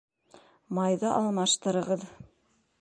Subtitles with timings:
[0.77, 2.11] Майҙы алмаштырығыҙ